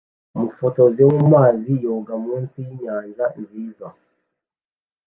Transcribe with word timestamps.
Umufotozi 0.35 0.99
wo 1.07 1.13
mumazi 1.19 1.71
yoga 1.85 2.13
munsi 2.25 2.55
yinyanja 2.65 3.25
nziza 3.41 3.87